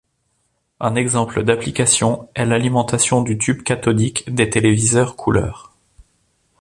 [0.79, 5.75] Un exemple d'application est l'alimentation du tube cathodique des téléviseurs couleur.